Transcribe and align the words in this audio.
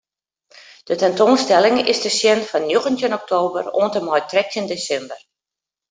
De 0.83 0.95
tentoanstelling 1.01 1.77
is 1.91 1.99
te 2.03 2.11
sjen 2.17 2.41
fan 2.49 2.65
njoggentjin 2.69 3.17
oktober 3.19 3.63
oant 3.79 3.97
en 3.99 4.05
mei 4.07 4.21
trettjin 4.29 4.69
desimber. 4.71 5.21